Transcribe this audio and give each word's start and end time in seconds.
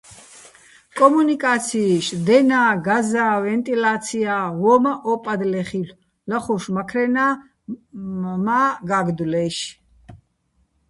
კომუნიკაციიშ: 0.99 2.07
დენა, 2.27 2.61
გაზა, 2.87 3.25
ვენტილა́ცია- 3.45 4.35
ვო́მაჸ 4.59 4.99
ო 5.11 5.13
პადლე 5.23 5.61
ხილ'ო̆, 5.69 5.99
ლახუშ, 6.29 6.63
მაქრენა 6.75 7.25
მა́ 8.45 8.65
გა́გდუჲლაჲში̆. 8.89 9.69